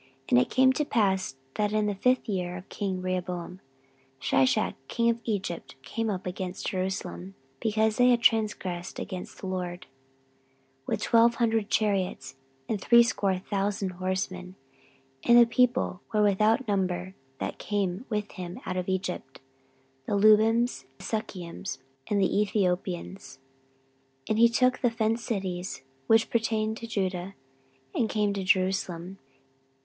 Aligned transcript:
14:012:002 0.29 0.29
And 0.29 0.39
it 0.39 0.49
came 0.49 0.73
to 0.73 0.83
pass, 0.85 1.35
that 1.53 1.71
in 1.73 1.85
the 1.85 1.93
fifth 1.93 2.27
year 2.27 2.57
of 2.57 2.67
king 2.69 3.03
Rehoboam 3.03 3.59
Shishak 4.19 4.73
king 4.87 5.11
of 5.11 5.19
Egypt 5.25 5.75
came 5.83 6.09
up 6.09 6.25
against 6.25 6.65
Jerusalem, 6.65 7.35
because 7.59 7.97
they 7.97 8.09
had 8.09 8.19
transgressed 8.23 8.97
against 8.97 9.37
the 9.39 9.45
LORD, 9.45 9.81
14:012:003 10.87 10.87
With 10.87 11.03
twelve 11.03 11.35
hundred 11.35 11.69
chariots, 11.69 12.35
and 12.67 12.81
threescore 12.81 13.37
thousand 13.37 13.89
horsemen: 13.91 14.55
and 15.23 15.37
the 15.37 15.45
people 15.45 16.01
were 16.11 16.23
without 16.23 16.67
number 16.67 17.13
that 17.37 17.59
came 17.59 18.05
with 18.09 18.31
him 18.31 18.59
out 18.65 18.77
of 18.77 18.89
Egypt; 18.89 19.39
the 20.07 20.13
Lubims, 20.17 20.85
the 20.97 21.03
Sukkiims, 21.03 21.77
and 22.07 22.19
the 22.19 22.41
Ethiopians. 22.41 23.37
14:012:004 24.27 24.29
And 24.29 24.39
he 24.39 24.49
took 24.49 24.79
the 24.79 24.89
fenced 24.89 25.23
cities 25.25 25.83
which 26.07 26.31
pertained 26.31 26.77
to 26.77 26.87
Judah, 26.87 27.35
and 27.93 28.09
came 28.09 28.33
to 28.33 28.43
Jerusalem. 28.43 29.19